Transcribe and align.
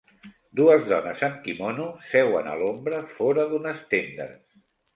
Dues 0.59 0.87
dones 0.91 1.21
amb 1.27 1.37
quimono 1.43 1.85
seuen 2.15 2.51
a 2.55 2.57
l'ombra 2.63 3.05
fora 3.15 3.47
d'unes 3.55 3.87
tendes. 3.95 4.37